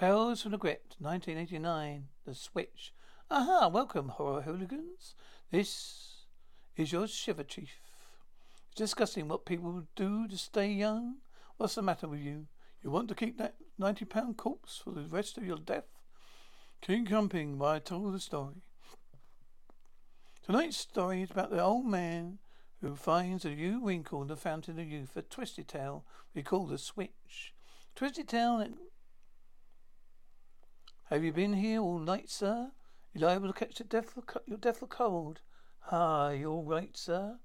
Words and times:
Tales 0.00 0.40
from 0.40 0.52
the 0.52 0.56
Crypt, 0.56 0.96
1989, 0.98 2.06
The 2.24 2.34
Switch. 2.34 2.94
Aha, 3.30 3.68
welcome, 3.68 4.08
horror 4.08 4.40
hooligans. 4.40 5.14
This 5.50 6.24
is 6.74 6.90
your 6.90 7.06
Shiver 7.06 7.44
Chief. 7.44 7.82
Discussing 8.74 9.28
what 9.28 9.44
people 9.44 9.82
do 9.96 10.26
to 10.26 10.38
stay 10.38 10.72
young. 10.72 11.16
What's 11.58 11.74
the 11.74 11.82
matter 11.82 12.08
with 12.08 12.20
you? 12.20 12.46
You 12.82 12.90
want 12.90 13.08
to 13.10 13.14
keep 13.14 13.36
that 13.36 13.56
90 13.76 14.06
pound 14.06 14.38
corpse 14.38 14.80
for 14.82 14.92
the 14.92 15.02
rest 15.02 15.36
of 15.36 15.44
your 15.44 15.58
death? 15.58 15.84
King 16.80 17.04
jumping 17.04 17.58
while 17.58 17.72
I 17.72 17.78
tell 17.78 18.10
the 18.10 18.20
story. 18.20 18.62
Tonight's 20.42 20.78
story 20.78 21.20
is 21.20 21.30
about 21.30 21.50
the 21.50 21.62
old 21.62 21.84
man 21.84 22.38
who 22.80 22.96
finds 22.96 23.44
a 23.44 23.50
new 23.50 23.84
wrinkle 23.84 24.22
in 24.22 24.28
the 24.28 24.36
fountain 24.36 24.80
of 24.80 24.88
youth, 24.88 25.14
a 25.14 25.20
twisted 25.20 25.68
tale 25.68 26.06
we 26.34 26.42
call 26.42 26.64
the 26.64 26.78
switch. 26.78 27.52
Twisted 27.94 28.28
tale 28.28 28.66
have 31.10 31.24
you 31.24 31.32
been 31.32 31.54
here 31.54 31.80
all 31.80 31.98
night, 31.98 32.30
sir? 32.30 32.70
You 33.12 33.22
liable 33.22 33.48
to 33.48 33.52
catch 33.52 33.74
the 33.74 33.84
death 33.84 34.16
your 34.46 34.58
death 34.58 34.80
of 34.80 34.90
cold? 34.90 35.40
Ah, 35.90 36.30
you're 36.30 36.52
all 36.52 36.62
right, 36.62 36.96
sir? 36.96 37.36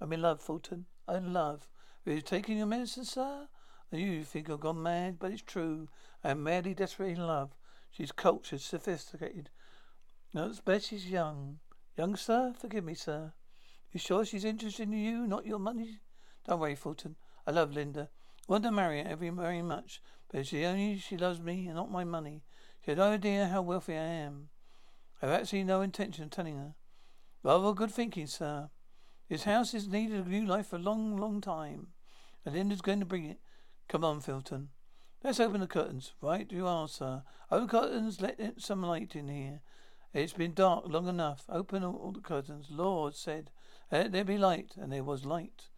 I'm 0.00 0.12
in 0.12 0.22
love, 0.22 0.40
Fulton. 0.40 0.86
I'm 1.06 1.26
in 1.26 1.32
love. 1.32 1.68
Are 2.04 2.12
you 2.12 2.20
taking 2.20 2.58
your 2.58 2.66
medicine, 2.66 3.04
sir? 3.04 3.46
You 3.92 4.24
think 4.24 4.50
I've 4.50 4.58
gone 4.58 4.82
mad, 4.82 5.18
but 5.20 5.30
it's 5.30 5.42
true. 5.42 5.88
I 6.24 6.32
am 6.32 6.42
madly 6.42 6.74
desperate 6.74 7.16
in 7.16 7.24
love. 7.24 7.54
She's 7.92 8.10
cultured, 8.10 8.60
sophisticated. 8.60 9.50
No, 10.34 10.48
it's 10.48 10.60
best 10.60 10.88
she's 10.88 11.08
young. 11.08 11.60
Young, 11.96 12.16
sir? 12.16 12.52
Forgive 12.58 12.84
me, 12.84 12.94
sir. 12.94 13.34
You 13.92 14.00
sure 14.00 14.24
she's 14.24 14.44
interested 14.44 14.88
in 14.88 14.94
you, 14.94 15.28
not 15.28 15.46
your 15.46 15.60
money? 15.60 16.00
Don't 16.48 16.58
worry, 16.58 16.74
Fulton. 16.74 17.14
I 17.46 17.52
love 17.52 17.72
Linda. 17.72 18.08
I 18.48 18.52
want 18.52 18.64
to 18.64 18.72
marry 18.72 19.04
her 19.04 19.14
very, 19.14 19.30
very 19.30 19.62
much, 19.62 20.02
but 20.28 20.44
she 20.44 20.64
only 20.64 20.98
she 20.98 21.16
loves 21.16 21.38
me 21.38 21.66
and 21.66 21.76
not 21.76 21.90
my 21.90 22.02
money. 22.02 22.42
She 22.84 22.90
had 22.90 22.98
no 22.98 23.12
idea 23.12 23.46
how 23.46 23.62
wealthy 23.62 23.94
I 23.94 24.02
am. 24.02 24.48
I 25.20 25.26
have 25.26 25.40
actually 25.40 25.64
no 25.64 25.82
intention 25.82 26.24
of 26.24 26.30
telling 26.30 26.56
her. 26.56 26.74
Rather 27.44 27.72
good 27.72 27.92
thinking, 27.92 28.26
sir. 28.26 28.70
This 29.28 29.44
house 29.44 29.72
has 29.72 29.88
needed 29.88 30.26
a 30.26 30.28
new 30.28 30.44
life 30.44 30.68
for 30.68 30.76
a 30.76 30.80
long, 30.80 31.16
long 31.16 31.40
time. 31.40 31.88
And 32.44 32.54
Linda's 32.54 32.80
going 32.80 33.00
to 33.00 33.06
bring 33.06 33.24
it. 33.24 33.38
Come 33.88 34.04
on, 34.04 34.20
Fulton. 34.20 34.70
Let's 35.22 35.38
open 35.38 35.60
the 35.60 35.68
curtains. 35.68 36.12
Right 36.20 36.50
you 36.50 36.66
are, 36.66 36.88
sir. 36.88 37.22
Open 37.50 37.66
the 37.66 37.70
curtains, 37.70 38.20
let 38.20 38.60
some 38.60 38.82
light 38.82 39.14
in 39.14 39.28
here. 39.28 39.60
It's 40.12 40.32
been 40.32 40.52
dark 40.52 40.84
long 40.86 41.06
enough. 41.06 41.44
Open 41.48 41.84
all, 41.84 42.12
the 42.12 42.20
curtains. 42.20 42.66
Lord 42.70 43.14
said, 43.14 43.50
Let 43.90 44.10
there 44.10 44.24
be 44.24 44.36
light, 44.36 44.74
and 44.76 44.92
there 44.92 45.04
was 45.04 45.24
light. 45.24 45.68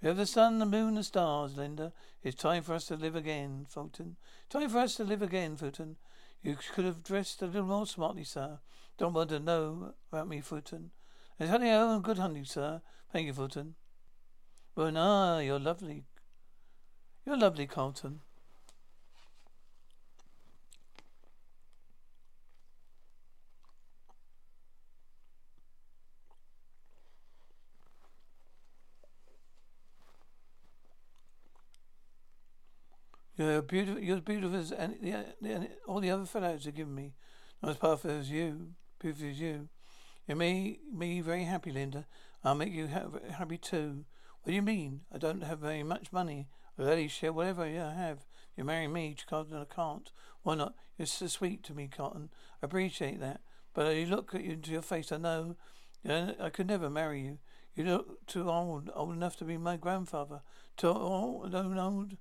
We 0.00 0.08
have 0.08 0.16
the 0.16 0.26
sun, 0.26 0.58
the 0.58 0.66
moon, 0.66 0.94
the 0.94 1.02
stars, 1.02 1.56
Linda. 1.56 1.92
It's 2.22 2.40
time 2.40 2.62
for 2.62 2.74
us 2.74 2.86
to 2.86 2.96
live 2.96 3.16
again, 3.16 3.66
Fulton. 3.68 4.16
Time 4.48 4.68
for 4.68 4.78
us 4.78 4.94
to 4.96 5.04
live 5.04 5.22
again, 5.22 5.56
Fulton. 5.56 5.96
You 6.44 6.58
could 6.74 6.84
have 6.84 7.02
dressed 7.02 7.40
a 7.40 7.46
little 7.46 7.64
more 7.66 7.86
smartly, 7.86 8.22
sir. 8.22 8.58
Don't 8.98 9.14
want 9.14 9.30
to 9.30 9.40
know 9.40 9.94
about 10.12 10.28
me, 10.28 10.42
Fulton. 10.42 10.90
And 11.40 11.48
honey, 11.48 11.70
oh, 11.70 12.00
good 12.00 12.18
hunting, 12.18 12.44
sir. 12.44 12.82
Thank 13.10 13.26
you, 13.26 13.32
Fulton. 13.32 13.76
Well, 14.76 14.92
ah, 14.98 15.38
you're 15.38 15.58
lovely. 15.58 16.04
You're 17.24 17.38
lovely, 17.38 17.66
Carlton. 17.66 18.20
You're 33.36 33.62
beautiful. 33.62 34.00
You're 34.00 34.16
as 34.16 34.22
beautiful 34.22 34.56
as 34.56 34.72
any, 34.72 34.94
the, 35.00 35.26
the, 35.40 35.68
all 35.86 36.00
the 36.00 36.10
other 36.10 36.24
fellows 36.24 36.64
have 36.64 36.74
given 36.74 36.94
me. 36.94 37.14
Not 37.62 37.72
as 37.72 37.76
powerful 37.76 38.10
as 38.10 38.30
you. 38.30 38.74
Beautiful 39.00 39.30
as 39.30 39.40
you. 39.40 39.68
You 40.28 40.36
make 40.36 40.80
me 40.92 41.20
very 41.20 41.44
happy, 41.44 41.72
Linda. 41.72 42.06
I'll 42.44 42.54
make 42.54 42.72
you 42.72 42.88
ha- 42.88 43.32
happy 43.32 43.58
too. 43.58 44.04
What 44.42 44.50
do 44.50 44.54
you 44.54 44.62
mean? 44.62 45.00
I 45.12 45.18
don't 45.18 45.42
have 45.42 45.58
very 45.58 45.82
much 45.82 46.12
money. 46.12 46.48
I'll 46.78 46.96
you 46.96 47.08
share 47.08 47.32
whatever 47.32 47.62
I 47.62 47.70
have. 47.70 48.24
You 48.56 48.64
marry 48.64 48.86
me, 48.86 49.16
Cotton. 49.28 49.56
I 49.56 49.64
can't. 49.64 50.10
Why 50.42 50.54
not? 50.54 50.74
You're 50.96 51.06
so 51.06 51.26
sweet 51.26 51.64
to 51.64 51.74
me, 51.74 51.88
Cotton. 51.88 52.30
I 52.62 52.66
appreciate 52.66 53.20
that. 53.20 53.40
But 53.74 53.86
I 53.86 54.04
look 54.04 54.34
at 54.34 54.44
you 54.44 54.52
into 54.52 54.70
your 54.70 54.82
face. 54.82 55.10
I 55.10 55.16
know. 55.16 55.56
I 56.06 56.50
could 56.50 56.68
never 56.68 56.90
marry 56.90 57.22
you. 57.22 57.38
You 57.74 57.84
look 57.84 58.26
too 58.26 58.48
old, 58.48 58.90
old 58.94 59.12
enough 59.12 59.36
to 59.38 59.44
be 59.44 59.56
my 59.56 59.76
grandfather. 59.76 60.42
Too 60.76 60.88
old, 60.88 61.54
old. 61.54 62.16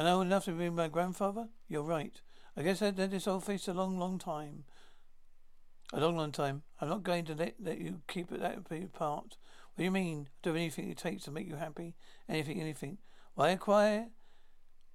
And 0.00 0.08
I 0.08 0.12
old 0.12 0.24
enough 0.24 0.46
to 0.46 0.52
be 0.52 0.70
my 0.70 0.88
grandfather? 0.88 1.48
You're 1.68 1.82
right. 1.82 2.22
I 2.56 2.62
guess 2.62 2.80
I've 2.80 2.96
had 2.96 3.10
this 3.10 3.28
old 3.28 3.44
face 3.44 3.68
a 3.68 3.74
long, 3.74 3.98
long 3.98 4.18
time. 4.18 4.64
A 5.92 6.00
long, 6.00 6.16
long 6.16 6.32
time. 6.32 6.62
I'm 6.80 6.88
not 6.88 7.02
going 7.02 7.26
to 7.26 7.34
let, 7.34 7.56
let 7.62 7.76
you 7.76 8.00
keep 8.08 8.32
it 8.32 8.40
that 8.40 8.56
apart. 8.56 9.36
What 9.74 9.76
do 9.76 9.84
you 9.84 9.90
mean? 9.90 10.30
Do 10.42 10.56
anything 10.56 10.88
it 10.90 10.96
takes 10.96 11.24
to 11.24 11.30
make 11.30 11.46
you 11.46 11.56
happy? 11.56 11.96
Anything, 12.30 12.62
anything. 12.62 12.96
Why 13.34 13.50
acquire? 13.50 14.06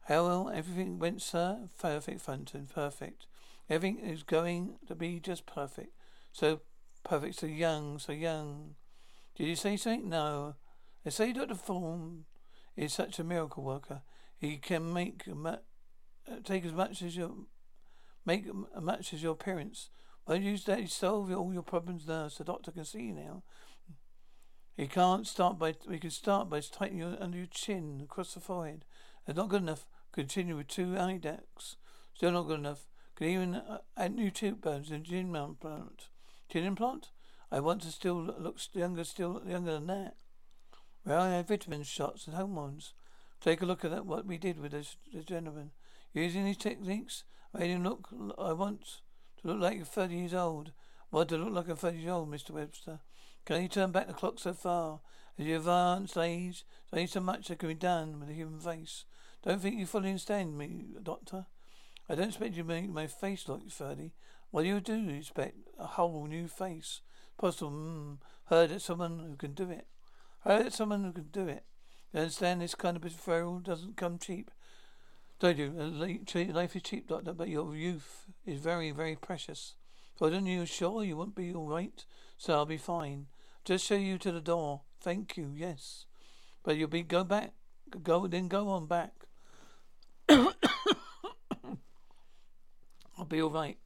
How 0.07 0.25
well 0.25 0.51
everything 0.51 0.97
went, 0.97 1.21
sir? 1.21 1.69
Perfect, 1.79 2.21
Fenton. 2.21 2.67
Perfect. 2.73 3.27
Everything 3.69 3.99
is 3.99 4.23
going 4.23 4.77
to 4.87 4.95
be 4.95 5.19
just 5.19 5.45
perfect. 5.45 5.93
So 6.31 6.61
perfect, 7.03 7.35
so 7.35 7.45
young, 7.45 7.99
so 7.99 8.11
young. 8.11 8.73
Did 9.35 9.45
you 9.49 9.55
say 9.55 9.77
something? 9.77 10.09
No. 10.09 10.55
They 11.03 11.11
say 11.11 11.31
Dr. 11.31 11.53
Thorne 11.53 12.25
is 12.75 12.91
such 12.91 13.19
a 13.19 13.23
miracle 13.23 13.61
worker. 13.61 14.01
He 14.37 14.57
can 14.57 14.93
make 14.93 15.25
take 16.43 16.65
as 16.65 16.73
much 16.73 17.01
as 17.01 17.15
your 17.15 17.35
make 18.25 18.45
as 18.75 18.83
much 18.83 19.13
as 19.13 19.23
your. 19.23 19.37
Why 20.25 20.35
use 20.35 20.65
that 20.65 20.79
he 20.79 20.87
solve 20.87 21.31
all 21.31 21.53
your 21.53 21.61
problems 21.61 22.07
nurse. 22.07 22.37
The 22.37 22.43
doctor 22.43 22.71
can 22.71 22.85
see 22.85 23.03
you 23.03 23.13
now. 23.13 23.43
He 24.75 24.87
can't 24.87 25.25
start 25.25 25.57
by 25.57 25.75
we 25.87 25.99
can 25.99 26.09
start 26.09 26.49
by 26.49 26.59
tightening 26.59 26.99
your 26.99 27.17
under 27.19 27.37
your 27.37 27.47
chin 27.47 28.01
across 28.03 28.33
the 28.33 28.39
forehead. 28.39 28.85
It's 29.27 29.37
not 29.37 29.49
good 29.49 29.61
enough. 29.61 29.85
Continue 30.11 30.57
with 30.57 30.67
two 30.67 30.97
eye 30.97 31.17
ducts. 31.17 31.77
Still 32.13 32.31
not 32.31 32.47
good 32.47 32.59
enough. 32.59 32.87
Can 33.15 33.27
even 33.27 33.55
uh, 33.55 33.79
add 33.95 34.15
new 34.15 34.29
tooth 34.29 34.61
bones 34.61 34.91
and 34.91 35.05
chin 35.05 35.33
implant. 35.35 36.09
Chin 36.49 36.65
implant? 36.65 37.11
I 37.51 37.59
want 37.59 37.81
to 37.83 37.91
still 37.91 38.21
look 38.21 38.59
younger, 38.73 39.03
still 39.03 39.41
younger 39.47 39.73
than 39.73 39.87
that. 39.87 40.15
Well, 41.05 41.21
I 41.21 41.29
have 41.31 41.47
vitamin 41.47 41.83
shots 41.83 42.27
and 42.27 42.35
hormones. 42.35 42.93
Take 43.45 43.61
a 43.61 43.65
look 43.67 43.85
at 43.85 44.07
what 44.07 44.25
we 44.25 44.39
did 44.39 44.59
with 44.59 44.71
this, 44.71 44.97
this 45.13 45.23
gentleman. 45.23 45.69
Using 46.13 46.45
these 46.45 46.57
techniques, 46.57 47.25
made 47.53 47.69
him 47.69 47.83
look, 47.83 48.09
I 48.39 48.53
want 48.53 49.01
to 49.39 49.47
look 49.47 49.59
like 49.59 49.85
30 49.85 50.15
years 50.15 50.33
old. 50.33 50.71
What 51.11 51.29
to 51.29 51.37
look 51.37 51.53
like 51.53 51.67
a 51.67 51.75
30 51.75 51.97
years 51.99 52.09
old, 52.09 52.31
Mr. 52.31 52.49
Webster? 52.49 53.01
Can 53.45 53.61
you 53.61 53.67
turn 53.67 53.91
back 53.91 54.07
the 54.07 54.13
clock 54.13 54.39
so 54.39 54.53
far? 54.53 55.01
As 55.37 55.45
you 55.45 55.57
advance 55.57 56.17
age, 56.17 56.65
there 56.89 56.99
ain't 56.99 57.11
so 57.11 57.19
much 57.19 57.49
that 57.49 57.59
can 57.59 57.69
be 57.69 57.75
done 57.75 58.19
with 58.19 58.29
a 58.29 58.33
human 58.33 58.59
face. 58.59 59.05
Don't 59.43 59.61
think 59.61 59.77
you 59.77 59.85
fully 59.85 60.09
understand 60.09 60.57
me, 60.57 60.85
Doctor. 61.03 61.45
I 62.09 62.15
don't 62.15 62.29
expect 62.29 62.55
you 62.55 62.63
to 62.63 62.67
make 62.67 62.89
my 62.89 63.05
face 63.05 63.47
look 63.47 63.69
30. 63.69 64.11
What 64.49 64.63
do 64.63 64.69
you 64.69 64.79
do? 64.79 64.95
You 64.95 65.17
expect 65.19 65.57
a 65.77 65.85
whole 65.85 66.25
new 66.25 66.47
face. 66.47 67.01
Possible, 67.37 67.69
mm, 67.69 68.17
heard 68.45 68.71
that 68.71 68.81
someone 68.81 69.19
who 69.19 69.35
can 69.35 69.53
do 69.53 69.69
it. 69.69 69.85
Heard 70.39 70.65
that 70.65 70.73
someone 70.73 71.03
who 71.03 71.11
can 71.11 71.29
do 71.31 71.47
it. 71.47 71.63
You 72.15 72.21
understand 72.21 72.61
this 72.61 72.75
kind 72.75 72.95
of 72.95 73.03
referral 73.03 73.61
doesn't 73.61 73.97
come 73.97 74.17
cheap. 74.19 74.49
Don't 75.37 75.59
uh, 75.59 75.63
you? 75.63 76.53
Life 76.53 76.73
is 76.73 76.81
cheap, 76.81 77.09
doctor, 77.09 77.33
but 77.33 77.49
your 77.49 77.75
youth 77.75 78.27
is 78.45 78.61
very, 78.61 78.91
very 78.91 79.17
precious. 79.17 79.75
But 80.17 80.31
aren't 80.31 80.47
you 80.47 80.65
sure 80.65 81.03
you 81.03 81.17
won't 81.17 81.35
be 81.35 81.53
all 81.53 81.67
right? 81.67 82.05
So 82.37 82.53
I'll 82.53 82.65
be 82.65 82.77
fine. 82.77 83.25
Just 83.65 83.83
show 83.85 83.97
you 83.97 84.17
to 84.19 84.31
the 84.31 84.39
door. 84.39 84.83
Thank 85.01 85.35
you. 85.35 85.51
Yes, 85.53 86.05
but 86.63 86.77
you'll 86.77 86.87
be 86.87 87.03
go 87.03 87.25
back. 87.25 87.51
Go 88.01 88.27
then. 88.27 88.47
Go 88.47 88.69
on 88.69 88.87
back. 88.87 89.11
I'll 90.29 90.55
be 93.27 93.41
all 93.41 93.49
right. 93.49 93.77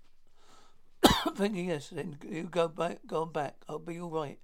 Thank 1.34 1.56
you. 1.56 1.64
Yes, 1.64 1.90
then 1.90 2.20
you 2.30 2.44
go 2.44 2.68
back. 2.68 3.00
Go 3.08 3.24
on 3.24 3.32
back. 3.32 3.56
I'll 3.68 3.80
be 3.80 4.00
all 4.00 4.12
right. 4.12 4.38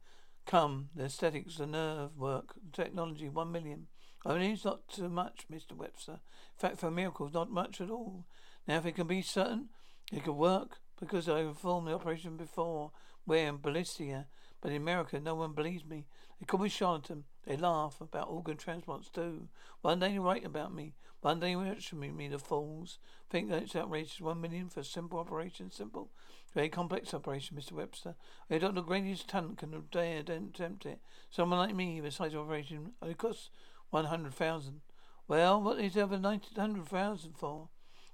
Come, 0.46 0.90
the 0.96 1.06
aesthetics, 1.06 1.58
the 1.58 1.66
nerve 1.66 2.18
work, 2.18 2.54
the 2.56 2.84
technology, 2.84 3.30
one 3.30 3.52
million. 3.52 3.88
Only 4.26 4.52
it's 4.52 4.66
not 4.66 4.88
too 4.88 5.10
much, 5.10 5.46
Mr. 5.52 5.74
Webster. 5.74 6.14
In 6.14 6.58
fact, 6.58 6.80
for 6.80 6.92
miracles, 6.92 7.34
not 7.34 7.52
much 7.52 7.82
at 7.82 7.90
all. 7.90 8.26
Now, 8.68 8.78
if 8.78 8.86
it 8.86 8.96
can 8.96 9.08
be 9.08 9.22
certain, 9.22 9.70
it 10.12 10.24
could 10.24 10.34
work, 10.34 10.80
because 11.00 11.28
I 11.28 11.44
performed 11.44 11.88
the 11.88 11.94
operation 11.94 12.38
before, 12.38 12.92
where 13.26 13.48
in 13.48 13.58
Ballistia, 13.58 14.28
but 14.62 14.72
in 14.72 14.78
America, 14.78 15.20
no 15.20 15.36
one 15.36 15.54
believes 15.54 15.86
me. 15.86 16.06
They 16.40 16.46
call 16.46 16.60
me 16.60 16.70
charlatan. 16.70 17.26
They 17.46 17.58
laugh 17.58 18.02
about 18.02 18.30
organ 18.30 18.58
transplants 18.58 19.10
too. 19.10 19.48
One 19.82 20.00
day 20.00 20.14
they 20.14 20.20
write 20.20 20.46
about 20.46 20.74
me. 20.74 20.94
One 21.22 21.40
day 21.40 21.54
they 21.54 21.56
mention 21.56 22.00
me, 22.00 22.12
me 22.12 22.28
the 22.28 22.40
fools. 22.40 23.00
Think 23.30 23.50
that 23.50 23.64
it's 23.64 23.76
outrageous. 23.76 24.22
One 24.22 24.42
million 24.42 24.70
for 24.70 24.82
a 24.82 24.84
simple 24.84 25.20
operation. 25.20 25.72
Simple. 25.72 26.10
Very 26.56 26.70
complex 26.70 27.14
operation, 27.14 27.58
Mr. 27.58 27.74
Webster. 27.74 28.16
A 28.50 28.58
Dr. 28.58 28.82
Grady's 28.82 29.24
talent 29.24 29.58
can 29.58 29.84
dare 29.92 30.24
don't 30.24 30.56
attempt 30.56 30.86
it. 30.86 31.02
Someone 31.30 31.60
like 31.60 31.76
me, 31.76 32.00
the 32.00 32.10
size 32.10 32.34
operation, 32.34 32.94
it 33.06 33.18
costs 33.18 33.50
one 33.90 34.06
hundred 34.06 34.34
thousand. 34.34 34.80
Well, 35.28 35.62
what 35.62 35.82
is 35.82 35.98
ninety 35.98 36.56
hundred 36.56 36.88
thousand 36.88 37.34
for? 37.34 37.68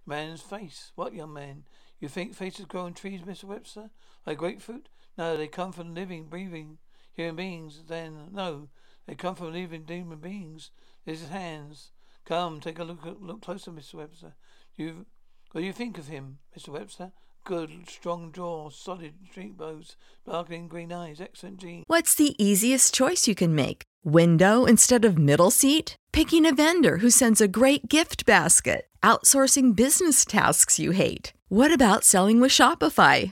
Man's 0.08 0.42
face. 0.42 0.92
What, 0.96 1.14
young 1.14 1.34
man? 1.34 1.66
You 2.00 2.10
think 2.10 2.34
faces 2.34 2.66
grow 2.66 2.86
on 2.86 2.96
trees, 2.96 3.22
Mr. 3.22 3.44
Webster? 3.44 3.92
Like 4.26 4.40
grapefruit? 4.40 4.90
No, 5.20 5.38
they 5.38 5.48
come 5.48 5.72
from 5.72 5.94
living, 5.94 6.26
breathing 6.26 6.80
human 7.14 7.36
beings. 7.36 7.84
Then, 7.88 8.30
no, 8.32 8.70
they 9.06 9.14
come 9.14 9.36
from 9.36 9.54
living 9.54 9.86
human 9.88 10.18
beings. 10.18 10.72
There's 11.06 11.20
his 11.20 11.30
hands. 11.30 11.92
Come, 12.26 12.60
take 12.60 12.80
a 12.80 12.84
look 12.84 13.06
look 13.20 13.44
closer, 13.44 13.70
Mr. 13.70 13.96
Webster. 13.96 14.34
You, 14.76 15.06
what 15.52 15.62
do 15.62 15.68
you 15.68 15.74
think 15.74 16.00
of 16.00 16.08
him, 16.08 16.40
Mr. 16.58 16.70
Webster? 16.70 17.12
Good, 17.44 17.90
strong 17.90 18.32
jaw, 18.32 18.70
solid 18.70 19.14
cheekbones, 19.34 19.96
sparkling 20.24 20.68
green 20.68 20.94
eyes, 20.94 21.20
excellent 21.20 21.58
genes. 21.60 21.84
What's 21.88 22.14
the 22.14 22.36
easiest 22.38 22.94
choice 22.94 23.28
you 23.28 23.34
can 23.34 23.56
make? 23.56 23.82
Window 24.04 24.66
instead 24.66 25.06
of 25.06 25.18
middle 25.18 25.50
seat? 25.50 25.96
Picking 26.14 26.46
a 26.46 26.54
vendor 26.54 26.98
who 26.98 27.10
sends 27.10 27.42
a 27.42 27.48
great 27.48 27.90
gift 27.90 28.26
basket? 28.28 28.86
Outsourcing 29.02 29.76
business 29.76 30.24
tasks 30.24 30.78
you 30.78 30.92
hate? 30.92 31.34
What 31.50 31.74
about 31.74 32.04
selling 32.04 32.40
with 32.40 32.52
Shopify? 32.52 33.32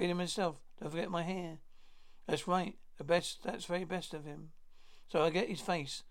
Bury 0.00 0.08
them 0.08 0.16
myself. 0.16 0.56
Don't 0.80 0.90
forget 0.90 1.10
my 1.10 1.24
hair. 1.24 1.58
That's 2.26 2.48
right. 2.48 2.74
The 2.96 3.04
best. 3.04 3.40
That's 3.44 3.66
very 3.66 3.84
best 3.84 4.14
of 4.14 4.24
him. 4.24 4.52
So 5.08 5.22
I 5.22 5.28
get 5.28 5.50
his 5.50 5.60
face. 5.60 6.04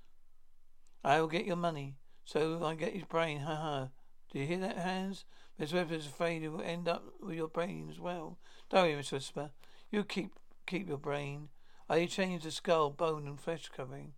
I 1.03 1.19
will 1.19 1.27
get 1.27 1.47
your 1.47 1.56
money. 1.56 1.95
So 2.24 2.63
I 2.63 2.75
get 2.75 2.94
his 2.94 3.06
brain. 3.06 3.39
Ha 3.39 3.56
ha. 3.56 3.88
Do 4.31 4.38
you 4.38 4.45
hear 4.45 4.59
that, 4.59 4.77
Hans? 4.77 5.25
Miss 5.57 5.74
Webster's 5.74 6.06
afraid 6.06 6.44
it 6.44 6.50
will 6.50 6.62
end 6.62 6.88
up 6.88 7.03
with 7.19 7.36
your 7.36 7.47
brain 7.47 7.88
as 7.89 8.00
well. 8.00 8.38
Don't 8.69 8.83
worry, 8.83 8.95
Miss 8.95 9.12
Webster. 9.12 9.50
You 9.89 10.03
keep 10.03 10.33
keep 10.68 10.88
your 10.88 11.00
brain. 11.00 11.50
I 11.89 12.06
changed 12.06 12.45
the 12.45 12.51
skull, 12.51 12.92
bone, 12.92 13.25
and 13.25 13.39
flesh 13.39 13.71
covering. 13.75 14.13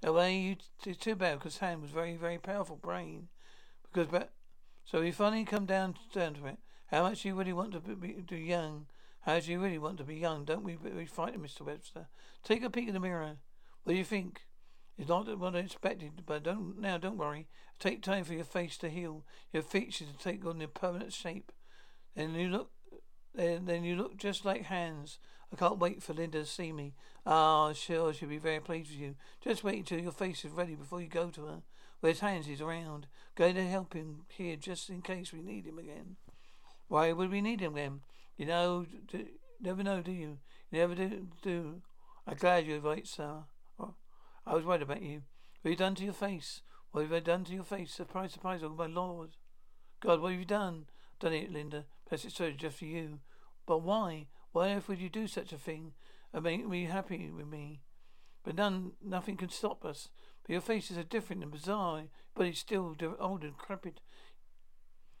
Away, 0.00 0.38
you 0.38 0.56
it's 0.86 0.96
too 0.96 1.16
bad 1.16 1.40
because 1.40 1.58
Hans 1.58 1.82
was 1.82 1.90
very, 1.90 2.14
very 2.14 2.38
powerful 2.38 2.76
brain. 2.76 3.26
Because, 3.82 4.06
but 4.06 4.30
so 4.84 5.00
we 5.00 5.10
finally 5.10 5.44
come 5.44 5.66
down 5.66 5.96
down 6.12 6.34
to 6.34 6.46
it. 6.46 6.58
How 6.86 7.02
much 7.02 7.24
you 7.24 7.34
really 7.34 7.52
want 7.52 7.72
to 7.72 7.80
be, 7.80 8.12
be 8.12 8.38
young? 8.38 8.86
Do 9.28 9.52
you 9.52 9.60
really 9.60 9.78
want 9.78 9.98
to 9.98 10.04
be 10.04 10.16
young? 10.16 10.46
Don't 10.46 10.64
we 10.64 10.76
be 10.76 11.04
frightened, 11.04 11.44
Mr. 11.44 11.60
Webster? 11.60 12.06
Take 12.42 12.64
a 12.64 12.70
peek 12.70 12.88
in 12.88 12.94
the 12.94 13.00
mirror. 13.00 13.36
What 13.84 13.92
do 13.92 13.98
you 13.98 14.04
think? 14.04 14.40
It's 14.96 15.08
not 15.08 15.38
what 15.38 15.54
I 15.54 15.58
expected, 15.58 16.22
but 16.24 16.42
don't 16.42 16.80
now. 16.80 16.96
Don't 16.96 17.18
worry. 17.18 17.46
Take 17.78 18.02
time 18.02 18.24
for 18.24 18.32
your 18.32 18.44
face 18.44 18.78
to 18.78 18.88
heal, 18.88 19.26
your 19.52 19.62
features 19.62 20.08
to 20.08 20.18
take 20.18 20.46
on 20.46 20.58
their 20.58 20.66
permanent 20.66 21.12
shape. 21.12 21.52
Then 22.16 22.34
you 22.34 22.48
look, 22.48 22.70
then, 23.34 23.66
then 23.66 23.84
you 23.84 23.96
look 23.96 24.16
just 24.16 24.46
like 24.46 24.64
Hans. 24.64 25.18
I 25.52 25.56
can't 25.56 25.78
wait 25.78 26.02
for 26.02 26.14
Linda 26.14 26.40
to 26.40 26.46
see 26.46 26.72
me. 26.72 26.94
Ah, 27.26 27.74
sure, 27.74 28.14
she'll 28.14 28.30
be 28.30 28.38
very 28.38 28.60
pleased 28.60 28.90
with 28.90 28.98
you. 28.98 29.14
Just 29.44 29.62
wait 29.62 29.78
until 29.78 30.00
your 30.00 30.10
face 30.10 30.42
is 30.42 30.52
ready 30.52 30.74
before 30.74 31.02
you 31.02 31.08
go 31.08 31.28
to 31.28 31.44
her. 31.44 31.62
Where's 32.00 32.20
Hans? 32.20 32.46
He's 32.46 32.62
around. 32.62 33.06
Going 33.34 33.56
to 33.56 33.68
help 33.68 33.92
him 33.92 34.22
here 34.28 34.56
just 34.56 34.88
in 34.88 35.02
case 35.02 35.34
we 35.34 35.42
need 35.42 35.66
him 35.66 35.78
again. 35.78 36.16
Why 36.88 37.12
would 37.12 37.30
we 37.30 37.42
need 37.42 37.60
him 37.60 37.74
then? 37.74 38.00
You 38.38 38.46
know, 38.46 38.86
do, 39.08 39.26
never 39.60 39.82
know, 39.82 40.00
do 40.00 40.12
you? 40.12 40.38
You 40.70 40.78
never 40.78 40.94
do. 40.94 41.26
do. 41.42 41.82
I'm 42.26 42.36
glad 42.36 42.66
you're 42.66 42.80
right, 42.80 43.06
sir. 43.06 43.42
Oh, 43.80 43.94
I 44.46 44.54
was 44.54 44.64
worried 44.64 44.82
about 44.82 45.02
you. 45.02 45.22
What 45.60 45.70
have 45.70 45.72
you 45.72 45.76
done 45.76 45.94
to 45.96 46.04
your 46.04 46.12
face? 46.12 46.62
What 46.92 47.02
have 47.02 47.12
you 47.12 47.20
done 47.20 47.44
to 47.44 47.52
your 47.52 47.64
face? 47.64 47.92
Surprise, 47.92 48.32
surprise, 48.32 48.60
oh 48.62 48.68
my 48.68 48.86
lord. 48.86 49.30
God, 50.00 50.20
what 50.20 50.30
have 50.30 50.38
you 50.38 50.46
done? 50.46 50.86
Done 51.18 51.32
it, 51.32 51.52
Linda. 51.52 51.86
Perhaps 52.06 52.26
it's 52.26 52.36
so 52.36 52.52
just 52.52 52.78
for 52.78 52.84
you. 52.84 53.18
But 53.66 53.78
why? 53.78 54.28
Why 54.52 54.72
earth 54.72 54.88
would 54.88 55.00
you 55.00 55.08
do 55.08 55.26
such 55.26 55.52
a 55.52 55.58
thing 55.58 55.94
and 56.32 56.44
make 56.44 56.66
me 56.66 56.84
happy 56.84 57.30
with 57.30 57.48
me? 57.48 57.80
But 58.44 58.54
none, 58.54 58.92
nothing 59.04 59.36
can 59.36 59.50
stop 59.50 59.84
us. 59.84 60.08
But 60.44 60.52
your 60.52 60.60
faces 60.60 60.96
are 60.96 61.02
different 61.02 61.42
and 61.42 61.50
bizarre, 61.50 62.04
but 62.36 62.46
it's 62.46 62.60
still 62.60 62.94
old 63.18 63.42
and 63.42 63.56
decrepit. 63.56 64.00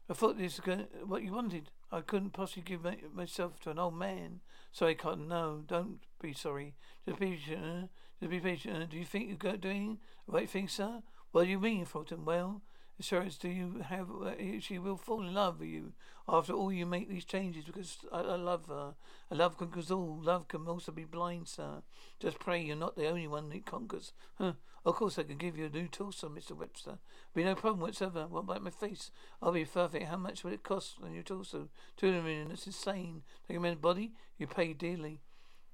I 0.08 0.14
thought 0.14 0.38
this 0.38 0.64
was 0.64 0.86
what 1.04 1.24
you 1.24 1.32
wanted. 1.32 1.70
I 1.90 2.00
couldn't 2.02 2.30
possibly 2.30 2.62
give 2.62 2.84
my, 2.84 2.98
myself 3.14 3.58
to 3.60 3.70
an 3.70 3.78
old 3.78 3.94
man. 3.94 4.40
Sorry, 4.72 4.94
Cotton. 4.94 5.28
No, 5.28 5.62
don't 5.66 6.00
be 6.20 6.32
sorry. 6.32 6.74
Just 7.06 7.18
be 7.18 7.26
patient. 7.26 7.64
Uh, 7.64 7.86
just 8.20 8.30
be 8.30 8.40
patient. 8.40 8.82
Uh, 8.82 8.86
do 8.86 8.98
you 8.98 9.04
think 9.04 9.42
you're 9.42 9.56
doing 9.56 9.98
the 10.26 10.32
right 10.32 10.50
thing, 10.50 10.68
sir? 10.68 11.02
What 11.32 11.44
do 11.44 11.50
you 11.50 11.58
mean, 11.58 11.84
Fulton? 11.84 12.24
Well, 12.24 12.62
assurance 12.98 13.36
do 13.36 13.48
you 13.48 13.82
have 13.88 14.08
uh, 14.10 14.32
she 14.60 14.78
will 14.78 14.96
fall 14.96 15.22
in 15.22 15.34
love 15.34 15.60
with 15.60 15.68
you 15.68 15.92
after 16.28 16.52
all 16.52 16.72
you 16.72 16.84
make 16.84 17.08
these 17.08 17.24
changes 17.24 17.64
because 17.64 17.98
I, 18.12 18.20
I 18.20 18.36
love 18.36 18.66
her. 18.66 18.94
I 19.30 19.34
love 19.34 19.56
conquers 19.56 19.90
all. 19.90 20.20
Love 20.22 20.48
can 20.48 20.66
also 20.66 20.92
be 20.92 21.04
blind, 21.04 21.48
sir. 21.48 21.82
Just 22.20 22.38
pray 22.38 22.62
you're 22.62 22.76
not 22.76 22.96
the 22.96 23.08
only 23.08 23.26
one 23.26 23.48
that 23.48 23.64
conquers. 23.64 24.12
Huh. 24.36 24.52
Of 24.84 24.96
course 24.96 25.18
I 25.18 25.22
can 25.22 25.38
give 25.38 25.56
you 25.56 25.66
a 25.66 25.70
new 25.70 25.88
torso, 25.88 26.28
Mr. 26.28 26.52
Webster. 26.52 26.98
Be 27.34 27.44
no 27.44 27.54
problem 27.54 27.80
whatsoever. 27.80 28.26
What 28.26 28.40
about 28.40 28.62
my 28.62 28.70
face? 28.70 29.10
I'll 29.42 29.52
be 29.52 29.64
perfect. 29.64 30.04
How 30.04 30.16
much 30.16 30.44
will 30.44 30.52
it 30.52 30.62
cost 30.62 30.96
on 31.02 31.14
your 31.14 31.22
torso? 31.22 31.68
Two 31.96 32.12
million. 32.12 32.48
That's 32.48 32.66
insane. 32.66 33.22
Take 33.46 33.56
a 33.56 33.60
man's 33.60 33.80
body, 33.80 34.12
you 34.36 34.46
pay 34.46 34.74
dearly. 34.74 35.20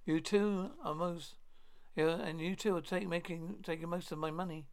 You 0.05 0.21
too 0.21 0.71
are 0.85 0.95
most 0.95 1.35
yeah, 1.97 2.21
and 2.21 2.41
you 2.41 2.57
two 2.57 2.77
are 2.77 2.81
take, 2.81 3.09
making 3.09 3.57
taking 3.63 3.89
most 3.89 4.11
of 4.11 4.19
my 4.19 4.31
money. 4.31 4.67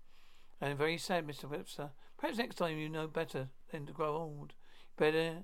I'm 0.61 0.77
very 0.77 0.97
sad, 0.97 1.27
Mr. 1.27 1.49
Webster. 1.49 1.91
Perhaps 2.21 2.37
next 2.37 2.55
time 2.57 2.77
you 2.77 2.87
know 2.87 3.07
better 3.07 3.49
than 3.71 3.87
to 3.87 3.93
grow 3.93 4.15
old. 4.15 4.53
Better. 4.95 5.37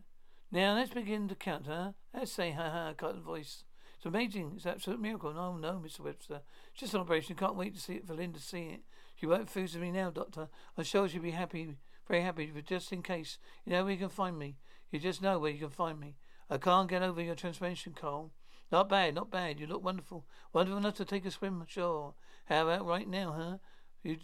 Now 0.52 0.76
let's 0.76 0.94
begin 0.94 1.28
to 1.28 1.34
count, 1.34 1.66
huh? 1.66 1.94
Let's 2.14 2.32
say, 2.32 2.52
ha 2.52 2.70
ha, 2.70 2.94
cotton 2.96 3.24
voice. 3.24 3.64
It's 3.96 4.06
amazing. 4.06 4.54
It's 4.56 4.66
an 4.66 4.74
absolute 4.74 5.02
miracle. 5.02 5.34
No, 5.34 5.58
no, 5.58 5.82
Mr. 5.84 6.02
Webster. 6.02 6.42
It's 6.72 6.82
just 6.82 6.94
an 6.94 7.00
operation. 7.00 7.36
Can't 7.36 7.56
wait 7.56 7.74
to 7.74 7.82
see 7.82 7.96
it 7.96 8.06
for 8.06 8.14
Linda 8.14 8.38
to 8.38 8.46
see 8.46 8.68
it. 8.68 8.82
She 9.16 9.26
won't 9.26 9.46
refuse 9.46 9.76
me 9.76 9.90
now, 9.90 10.12
Doctor. 10.12 10.50
I'm 10.78 10.84
sure 10.84 11.10
she'll 11.10 11.20
be 11.20 11.32
happy, 11.32 11.78
very 12.08 12.22
happy, 12.22 12.52
but 12.54 12.66
just 12.66 12.92
in 12.92 13.02
case, 13.02 13.40
you 13.66 13.72
know 13.72 13.84
where 13.84 13.94
you 13.94 13.98
can 13.98 14.10
find 14.10 14.38
me. 14.38 14.58
You 14.92 15.00
just 15.00 15.24
know 15.24 15.40
where 15.40 15.50
you 15.50 15.58
can 15.58 15.70
find 15.70 16.00
me. 16.00 16.18
I 16.48 16.60
can't 16.60 16.88
get 16.88 17.02
over 17.02 17.24
your 17.24 17.34
transformation, 17.34 17.94
Cole. 17.94 18.34
Not 18.72 18.88
bad, 18.88 19.16
not 19.16 19.32
bad. 19.32 19.60
You 19.60 19.66
look 19.66 19.84
wonderful. 19.84 20.28
Wonderful 20.54 20.78
enough 20.78 20.96
to 20.98 21.06
take 21.06 21.26
a 21.26 21.32
swim 21.32 21.60
ashore. 21.60 22.14
How 22.46 22.68
about 22.68 22.86
right 22.86 23.08
now, 23.08 23.32
huh? 23.36 23.58
You 24.04 24.18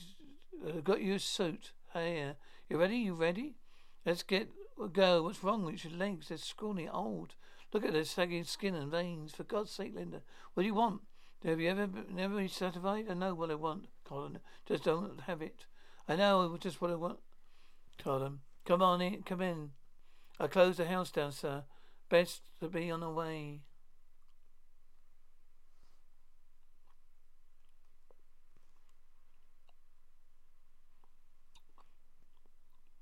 uh, 0.68 0.82
got 0.82 1.02
your 1.02 1.18
suit. 1.18 1.72
Hey, 1.94 2.24
uh, 2.24 2.34
you 2.68 2.80
ready? 2.80 2.96
You 2.96 3.14
ready? 3.14 3.54
Let's 4.04 4.24
get 4.24 4.50
go. 4.94 5.22
What's 5.22 5.44
wrong 5.44 5.64
with 5.64 5.86
your 5.86 5.94
legs? 5.94 6.30
They're 6.30 6.40
scrawny, 6.40 6.90
old. 6.90 7.36
Look 7.72 7.86
at 7.86 7.94
their 7.94 8.04
sagging 8.04 8.46
skin 8.46 8.74
and 8.74 8.90
veins. 8.90 9.32
For 9.32 9.44
God's 9.44 9.70
sake, 9.70 9.94
Linda, 9.94 10.24
what 10.54 10.64
do 10.64 10.68
you 10.68 10.74
want? 10.74 11.02
Have 11.46 11.60
you 11.60 11.70
ever 11.70 11.88
never 12.10 12.38
been 12.38 12.50
satisfied? 12.50 13.06
I 13.12 13.14
know 13.14 13.36
what 13.36 13.52
I 13.52 13.56
want, 13.56 13.90
Colin. 14.06 14.40
Just 14.66 14.86
don't 14.86 15.22
have 15.28 15.44
it. 15.44 15.68
I 16.08 16.16
know 16.16 16.58
just 16.60 16.82
what 16.82 16.90
I 16.90 16.96
want, 16.96 17.20
Colin. 18.04 18.40
Come 18.66 18.82
on 18.82 19.00
in. 19.00 19.22
Come 19.22 19.42
in. 19.42 19.70
I 20.40 20.48
closed 20.48 20.80
the 20.80 20.88
house 20.88 21.12
down, 21.12 21.32
sir. 21.32 21.64
Best 22.10 22.42
to 22.60 22.70
be 22.70 22.90
on 22.90 23.02
the 23.02 23.10
way. 23.12 23.62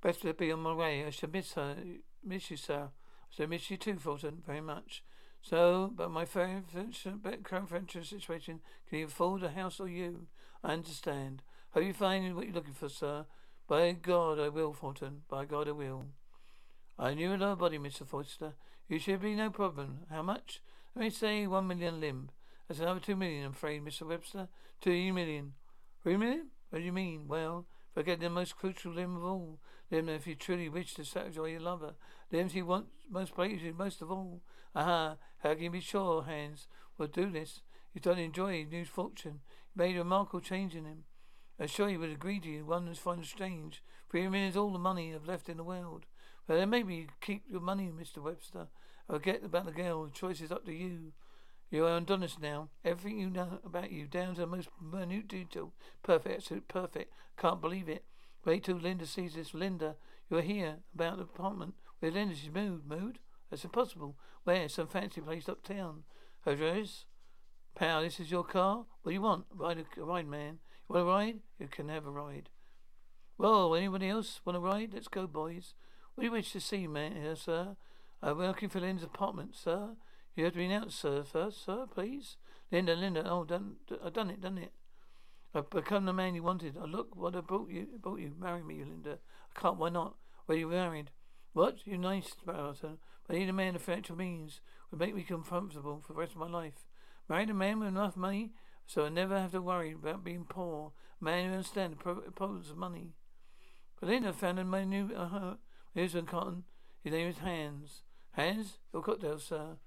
Best 0.02 0.22
to 0.22 0.34
be 0.34 0.52
on 0.52 0.62
my 0.62 0.74
way. 0.74 1.06
I 1.06 1.12
shall 1.12 1.30
miss 1.30 1.56
uh, 1.56 1.62
her, 1.62 1.76
miss 2.24 2.50
you, 2.50 2.56
uh, 2.56 2.58
sir. 2.58 2.84
I 2.84 3.36
shall 3.36 3.48
miss 3.48 3.70
you 3.70 3.78
too, 3.78 3.98
Fulton, 3.98 4.42
very 4.46 4.62
much. 4.62 5.04
So, 5.44 5.92
but 5.96 6.12
my 6.12 6.26
current 6.26 6.68
financial 6.72 8.04
situation 8.04 8.62
can 8.90 9.00
you 9.00 9.06
afford 9.06 9.44
a 9.44 9.50
house 9.50 9.80
or 9.80 9.88
you? 9.88 10.28
I 10.64 10.74
understand. 10.74 11.44
Hope 11.72 11.84
you 11.84 11.94
find 11.94 12.36
what 12.36 12.46
you're 12.46 12.56
looking 12.56 12.74
for, 12.74 12.90
sir. 12.90 13.26
By 13.68 13.92
God, 13.94 14.40
I 14.40 14.50
will, 14.50 14.74
Fulton. 14.74 15.22
By 15.30 15.46
God, 15.46 15.68
I 15.68 15.72
will. 15.72 16.06
I 16.98 17.14
knew 17.14 17.38
nobody, 17.38 17.78
Mr. 17.78 18.06
Forster. 18.06 18.54
You 18.88 19.00
should 19.00 19.22
be 19.22 19.36
no 19.36 19.50
problem. 19.50 20.00
How 20.10 20.22
much? 20.22 20.62
Let 20.96 21.04
me 21.04 21.10
say 21.10 21.48
one 21.48 21.68
million 21.68 22.00
limb. 22.00 22.30
That's 22.68 22.80
another 22.80 23.00
two 23.00 23.16
million, 23.16 23.46
I'm 23.46 23.52
afraid, 23.52 23.84
Mr. 23.84 24.08
Webster. 24.08 24.48
Two 24.82 25.14
million. 25.14 25.54
Three 26.04 26.18
million? 26.18 26.48
What 26.70 26.80
do 26.80 26.86
you 26.86 26.92
mean? 26.92 27.28
Well, 27.28 27.66
forget 27.94 28.20
the 28.20 28.30
most 28.30 28.58
crucial 28.58 28.94
limb 28.94 29.16
of 29.16 29.24
all. 29.24 29.60
Limb 29.90 30.10
if 30.10 30.28
you 30.28 30.36
truly 30.36 30.70
wish 30.70 30.94
to 30.96 31.04
satisfy 31.04 31.48
your 31.48 31.60
lover. 31.60 31.96
Limbs 32.32 32.54
he 32.54 32.62
wants 32.62 32.92
most 33.10 33.34
most 33.38 34.02
of 34.02 34.12
all. 34.12 34.42
Aha, 34.76 35.18
how 35.44 35.54
can 35.54 35.64
you 35.64 35.70
be 35.72 35.82
sure 35.82 36.24
Hans 36.24 36.68
will 36.98 37.08
do 37.08 37.30
this? 37.30 37.62
You 37.94 38.02
don't 38.02 38.20
enjoy 38.20 38.64
his 38.64 38.72
new 38.72 38.86
fortune. 38.86 39.42
You 39.76 39.84
made 39.84 39.96
a 39.96 40.00
remarkable 40.00 40.40
change 40.40 40.76
in 40.76 40.86
him. 40.86 41.04
I 41.60 41.66
assure 41.66 41.90
you 41.90 42.00
would 42.00 42.10
agree 42.10 42.40
to 42.40 42.50
you, 42.50 42.66
one 42.66 42.86
that's 42.86 43.00
fine 43.00 43.24
strange. 43.24 43.84
Three 44.10 44.28
million 44.28 44.50
is 44.50 44.58
all 44.58 44.72
the 44.72 44.80
money 44.80 45.14
I've 45.14 45.28
left 45.28 45.50
in 45.50 45.58
the 45.58 45.64
world. 45.64 46.06
But 46.48 46.56
then 46.56 46.70
maybe 46.70 46.96
you 46.96 47.08
keep 47.20 47.44
your 47.50 47.62
money, 47.62 47.92
Mr. 47.92 48.18
Webster. 48.18 48.68
I 49.10 49.14
forget 49.14 49.44
about 49.44 49.66
the 49.66 49.72
girl. 49.72 50.06
The 50.06 50.12
choice 50.12 50.42
is 50.42 50.52
up 50.52 50.66
to 50.66 50.74
you. 50.74 51.12
You 51.72 51.86
are 51.86 51.96
Adonis 51.96 52.38
now. 52.38 52.68
Everything 52.84 53.18
you 53.18 53.30
know 53.30 53.60
about 53.66 53.94
you, 53.94 54.06
down 54.06 54.36
to 54.36 54.42
the 54.42 54.48
most 54.48 54.68
minute 54.82 55.30
detail. 55.30 55.72
Perfect, 56.04 56.36
absolute 56.36 56.68
perfect. 56.68 57.14
Can't 57.38 57.62
believe 57.62 57.88
it. 57.88 58.04
Wait 58.44 58.66
till 58.66 58.76
Linda 58.76 59.06
sees 59.06 59.36
this. 59.36 59.54
Linda, 59.54 59.96
you 60.30 60.38
are 60.38 60.42
here 60.42 60.80
about 60.94 61.18
the 61.18 61.24
apartment. 61.24 61.76
Where 62.00 62.12
Linda? 62.12 62.36
She's 62.36 62.54
moved. 62.54 62.86
Moved? 62.86 63.20
That's 63.50 63.64
impossible. 63.64 64.18
Where? 64.44 64.68
Some 64.68 64.88
fancy 64.88 65.22
place 65.22 65.48
uptown. 65.48 66.04
Her 66.42 66.52
address? 66.52 67.06
Pal, 67.74 68.02
this 68.02 68.20
is 68.20 68.32
your 68.32 68.44
car? 68.44 68.86
What 69.02 69.12
do 69.12 69.14
you 69.14 69.22
want? 69.22 69.46
Ride 69.56 69.86
a 69.98 70.04
ride, 70.04 70.28
man. 70.28 70.60
You 70.90 70.96
want 70.96 71.08
a 71.08 71.10
ride? 71.10 71.40
You 71.58 71.68
can 71.68 71.88
have 71.88 72.06
a 72.06 72.12
ride. 72.12 72.50
Well, 73.38 73.74
anybody 73.76 74.10
else 74.10 74.42
want 74.44 74.58
a 74.58 74.60
ride? 74.60 74.92
Let's 74.94 75.08
go, 75.08 75.26
boys. 75.26 75.74
What 76.16 76.24
do 76.24 76.26
you 76.26 76.32
wish 76.34 76.52
to 76.52 76.60
see, 76.60 76.86
man, 76.86 77.16
here, 77.16 77.32
uh, 77.32 77.36
sir? 77.36 77.78
Uh, 78.22 78.32
I'm 78.32 78.40
looking 78.40 78.68
for 78.68 78.82
Linda's 78.82 79.06
apartment, 79.06 79.56
sir. 79.56 79.92
You 80.36 80.46
have 80.46 80.54
to 80.54 80.60
be 80.60 80.66
announced, 80.66 81.00
sir, 81.00 81.24
first, 81.24 81.66
sir, 81.66 81.86
please. 81.94 82.38
Linda, 82.72 82.96
Linda, 82.96 83.30
oh, 83.30 83.44
done, 83.44 83.76
I've 84.04 84.14
done 84.14 84.30
it, 84.30 84.42
done 84.42 84.58
it. 84.58 84.72
I've 85.54 85.70
become 85.70 86.06
the 86.06 86.14
man 86.14 86.36
you 86.36 86.44
wanted. 86.44 86.78
I 86.78 86.84
oh, 86.84 86.86
look 86.86 87.16
what 87.16 87.36
I 87.36 87.42
brought 87.42 87.70
you, 87.70 87.88
brought 88.02 88.20
you. 88.20 88.34
Marry 88.40 88.64
me, 88.64 88.80
Linda. 88.80 89.20
I 89.56 89.60
can't, 89.60 89.78
why 89.78 89.90
not? 89.90 90.16
Were 90.48 90.56
you 90.56 90.68
married? 90.68 91.12
What? 91.54 91.80
You're 91.86 91.98
nice, 91.98 92.34
Barton. 92.46 92.98
I 93.30 93.34
need 93.34 93.50
a 93.50 93.54
man 93.54 93.76
of 93.76 93.82
financial 93.82 94.16
means. 94.16 94.62
Would 94.90 95.00
make 95.00 95.16
me 95.16 95.24
comfortable 95.24 96.02
for 96.06 96.14
the 96.14 96.20
rest 96.20 96.34
of 96.34 96.38
my 96.38 96.50
life. 96.50 96.88
Married 97.28 97.50
a 97.50 97.54
man 97.54 97.80
with 97.80 97.90
enough 97.90 98.16
money 98.16 98.52
so 98.92 99.06
I 99.06 99.10
never 99.10 99.40
have 99.40 99.52
to 99.52 99.62
worry 99.62 99.94
about 99.94 100.24
being 100.24 100.44
poor. 100.44 100.92
A 101.22 101.24
man 101.24 101.46
who 101.46 101.54
understands 101.54 101.98
the 101.98 102.32
problems 102.32 102.70
of 102.70 102.76
money. 102.76 103.14
But 103.98 104.10
Linda 104.10 104.34
found 104.34 104.70
my 104.70 104.84
new 104.84 105.12
uh, 105.16 105.56
one 105.94 106.26
cotton. 106.26 106.64
His 107.02 107.14
name 107.14 107.30
is 107.30 107.38
Hans. 107.38 108.02
Hans? 108.32 108.80
Your 108.94 109.02
cocktail, 109.02 109.40
sir. 109.40 109.78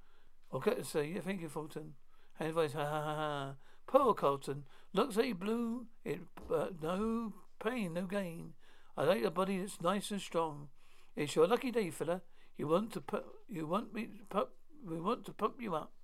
To 0.55 0.85
say, 0.85 1.07
yeah, 1.09 1.21
thank 1.21 1.43
you, 1.43 1.49
Fulton. 1.49 1.95
Hans 2.39 2.55
voice, 2.55 2.75
ha 2.75 2.85
ha 2.85 3.03
ha 3.03 3.15
ha. 3.17 3.55
Poor 3.87 4.15
Colton. 4.15 4.65
Looks 4.93 5.17
like 5.17 5.39
blew 5.39 5.87
it, 6.05 6.21
but 6.49 6.81
no 6.81 7.33
pain, 7.59 7.95
no 7.95 8.03
gain. 8.07 8.55
I 8.97 9.03
like 9.03 9.25
a 9.25 9.33
body 9.33 9.59
that's 9.59 9.81
nice 9.83 10.13
and 10.13 10.21
strong. 10.21 10.69
It's 11.17 11.35
your 11.35 11.49
lucky 11.49 11.73
day, 11.73 11.91
fella. 11.91 12.23
You 12.57 12.69
want 12.69 12.93
to 12.93 13.01
put, 13.01 13.25
you 13.49 13.67
want 13.67 13.93
me 13.93 14.07
to 14.07 14.25
pump, 14.31 14.51
we 14.89 15.01
want 15.01 15.25
to 15.25 15.33
pump 15.33 15.57
you 15.61 15.75
up. 15.75 16.04